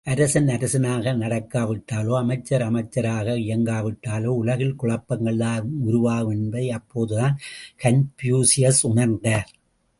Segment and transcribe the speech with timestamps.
[0.03, 7.37] அரசன் அரசனாக நடக்காவிட்டாலோ, அமைச்சர் அமைச்சராக இயங்கா விட்டாலோ உலகில் குழப்பம்தான் உருவாகும் என்பதை அப்போதுதான்
[7.83, 9.49] கன்பூசியஸ் உணர்ந்தார்.